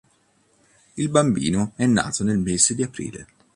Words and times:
Il 0.97 1.09
bambino 1.09 1.73
è 1.75 1.85
nato 1.85 2.23
nel 2.23 2.39
mese 2.39 2.73
di 2.73 2.81
aprile. 2.81 3.27